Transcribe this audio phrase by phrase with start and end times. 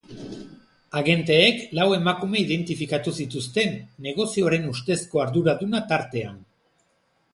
[1.01, 3.77] Agenteek lau emakume identifikatu zituzten,
[4.09, 6.45] negozioaren ustezko arduraduna tartean.